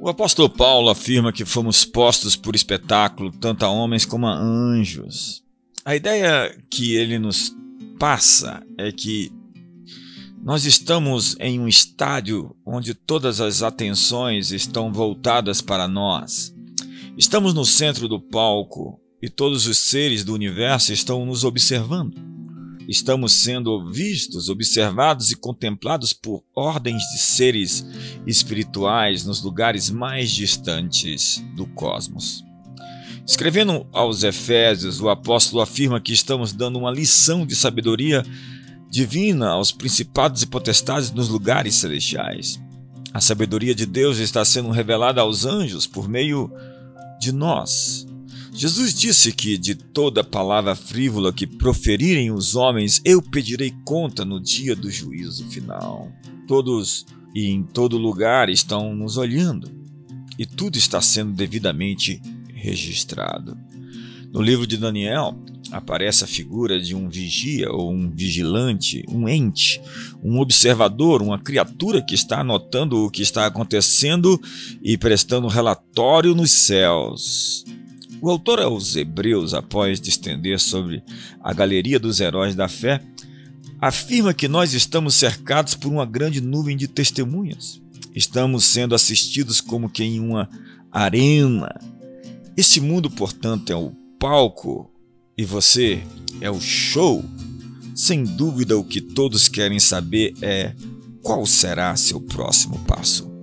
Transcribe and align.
O 0.00 0.08
apóstolo 0.08 0.50
Paulo 0.50 0.90
afirma 0.90 1.32
que 1.32 1.44
fomos 1.44 1.84
postos 1.84 2.34
por 2.34 2.56
espetáculo 2.56 3.30
tanto 3.30 3.64
a 3.64 3.70
homens 3.70 4.04
como 4.04 4.26
a 4.26 4.36
anjos. 4.36 5.44
A 5.84 5.94
ideia 5.94 6.56
que 6.68 6.96
ele 6.96 7.18
nos 7.18 7.54
passa 7.98 8.66
é 8.76 8.90
que 8.90 9.32
nós 10.42 10.64
estamos 10.64 11.36
em 11.38 11.60
um 11.60 11.68
estádio 11.68 12.54
onde 12.64 12.94
todas 12.94 13.40
as 13.40 13.62
atenções 13.62 14.50
estão 14.50 14.92
voltadas 14.92 15.60
para 15.60 15.86
nós. 15.86 16.52
Estamos 17.16 17.54
no 17.54 17.64
centro 17.64 18.08
do 18.08 18.20
palco 18.20 19.00
e 19.22 19.30
todos 19.30 19.66
os 19.66 19.78
seres 19.78 20.24
do 20.24 20.34
universo 20.34 20.92
estão 20.92 21.24
nos 21.24 21.44
observando. 21.44 22.25
Estamos 22.88 23.32
sendo 23.32 23.90
vistos, 23.90 24.48
observados 24.48 25.32
e 25.32 25.36
contemplados 25.36 26.12
por 26.12 26.44
ordens 26.54 27.02
de 27.12 27.18
seres 27.18 27.84
espirituais 28.26 29.24
nos 29.24 29.42
lugares 29.42 29.90
mais 29.90 30.30
distantes 30.30 31.44
do 31.56 31.66
cosmos. 31.66 32.44
Escrevendo 33.26 33.88
aos 33.92 34.22
Efésios, 34.22 35.00
o 35.00 35.08
apóstolo 35.08 35.60
afirma 35.60 36.00
que 36.00 36.12
estamos 36.12 36.52
dando 36.52 36.78
uma 36.78 36.92
lição 36.92 37.44
de 37.44 37.56
sabedoria 37.56 38.24
divina 38.88 39.48
aos 39.48 39.72
principados 39.72 40.42
e 40.42 40.46
potestades 40.46 41.10
nos 41.10 41.28
lugares 41.28 41.74
celestiais. 41.74 42.60
A 43.12 43.20
sabedoria 43.20 43.74
de 43.74 43.84
Deus 43.84 44.18
está 44.18 44.44
sendo 44.44 44.70
revelada 44.70 45.22
aos 45.22 45.44
anjos 45.44 45.88
por 45.88 46.08
meio 46.08 46.52
de 47.18 47.32
nós. 47.32 48.05
Jesus 48.56 48.94
disse 48.94 49.32
que 49.32 49.58
de 49.58 49.74
toda 49.74 50.24
palavra 50.24 50.74
frívola 50.74 51.30
que 51.30 51.46
proferirem 51.46 52.32
os 52.32 52.56
homens, 52.56 53.02
eu 53.04 53.20
pedirei 53.20 53.70
conta 53.84 54.24
no 54.24 54.40
dia 54.40 54.74
do 54.74 54.90
juízo 54.90 55.46
final. 55.50 56.10
Todos 56.48 57.04
e 57.34 57.50
em 57.50 57.62
todo 57.62 57.98
lugar 57.98 58.48
estão 58.48 58.94
nos 58.94 59.18
olhando, 59.18 59.70
e 60.38 60.46
tudo 60.46 60.78
está 60.78 61.02
sendo 61.02 61.34
devidamente 61.34 62.22
registrado. 62.54 63.58
No 64.32 64.40
livro 64.40 64.66
de 64.66 64.78
Daniel, 64.78 65.36
aparece 65.70 66.24
a 66.24 66.26
figura 66.26 66.80
de 66.80 66.94
um 66.94 67.10
vigia 67.10 67.70
ou 67.70 67.92
um 67.92 68.10
vigilante, 68.10 69.04
um 69.06 69.28
ente, 69.28 69.82
um 70.22 70.38
observador, 70.40 71.20
uma 71.20 71.38
criatura 71.38 72.00
que 72.00 72.14
está 72.14 72.40
anotando 72.40 73.04
o 73.04 73.10
que 73.10 73.20
está 73.20 73.44
acontecendo 73.44 74.40
e 74.82 74.96
prestando 74.96 75.46
relatório 75.46 76.34
nos 76.34 76.52
céus. 76.52 77.66
O 78.20 78.30
autor 78.30 78.60
aos 78.60 78.96
Hebreus, 78.96 79.54
após 79.54 80.00
distender 80.00 80.58
sobre 80.58 81.02
a 81.42 81.52
galeria 81.52 81.98
dos 81.98 82.20
heróis 82.20 82.54
da 82.54 82.68
fé, 82.68 83.02
afirma 83.80 84.32
que 84.32 84.48
nós 84.48 84.72
estamos 84.72 85.14
cercados 85.14 85.74
por 85.74 85.92
uma 85.92 86.06
grande 86.06 86.40
nuvem 86.40 86.76
de 86.76 86.88
testemunhas. 86.88 87.80
Estamos 88.14 88.64
sendo 88.64 88.94
assistidos 88.94 89.60
como 89.60 89.90
que 89.90 90.02
em 90.02 90.18
uma 90.18 90.48
arena. 90.90 91.78
Esse 92.56 92.80
mundo, 92.80 93.10
portanto, 93.10 93.70
é 93.70 93.76
o 93.76 93.92
palco 94.18 94.90
e 95.36 95.44
você 95.44 96.02
é 96.40 96.50
o 96.50 96.60
show. 96.60 97.22
Sem 97.94 98.24
dúvida, 98.24 98.76
o 98.76 98.84
que 98.84 99.00
todos 99.00 99.48
querem 99.48 99.78
saber 99.78 100.34
é 100.40 100.74
qual 101.22 101.44
será 101.44 101.94
seu 101.96 102.20
próximo 102.20 102.78
passo. 102.86 103.35